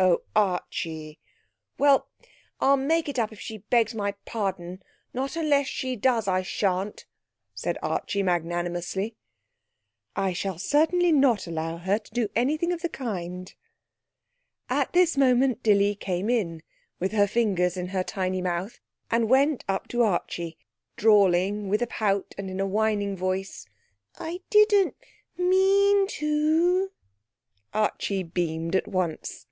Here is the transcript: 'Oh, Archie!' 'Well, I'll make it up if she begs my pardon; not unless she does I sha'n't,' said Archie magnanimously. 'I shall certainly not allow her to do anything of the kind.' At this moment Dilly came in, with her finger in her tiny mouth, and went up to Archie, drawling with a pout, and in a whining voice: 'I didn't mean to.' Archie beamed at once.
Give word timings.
'Oh, 0.00 0.20
Archie!' 0.36 1.18
'Well, 1.76 2.08
I'll 2.60 2.76
make 2.76 3.08
it 3.08 3.18
up 3.18 3.32
if 3.32 3.40
she 3.40 3.58
begs 3.58 3.96
my 3.96 4.12
pardon; 4.26 4.80
not 5.12 5.34
unless 5.34 5.66
she 5.66 5.96
does 5.96 6.28
I 6.28 6.42
sha'n't,' 6.42 7.04
said 7.52 7.76
Archie 7.82 8.22
magnanimously. 8.22 9.16
'I 10.14 10.32
shall 10.34 10.56
certainly 10.56 11.10
not 11.10 11.48
allow 11.48 11.78
her 11.78 11.98
to 11.98 12.14
do 12.14 12.28
anything 12.36 12.70
of 12.72 12.80
the 12.82 12.88
kind.' 12.88 13.52
At 14.70 14.92
this 14.92 15.16
moment 15.16 15.64
Dilly 15.64 15.96
came 15.96 16.30
in, 16.30 16.62
with 17.00 17.10
her 17.10 17.26
finger 17.26 17.68
in 17.74 17.88
her 17.88 18.04
tiny 18.04 18.40
mouth, 18.40 18.78
and 19.10 19.28
went 19.28 19.64
up 19.66 19.88
to 19.88 20.02
Archie, 20.02 20.56
drawling 20.96 21.68
with 21.68 21.82
a 21.82 21.88
pout, 21.88 22.36
and 22.38 22.48
in 22.48 22.60
a 22.60 22.66
whining 22.68 23.16
voice: 23.16 23.66
'I 24.14 24.42
didn't 24.48 24.94
mean 25.36 26.06
to.' 26.06 26.92
Archie 27.74 28.22
beamed 28.22 28.76
at 28.76 28.86
once. 28.86 29.46